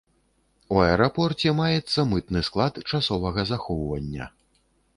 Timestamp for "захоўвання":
3.53-4.31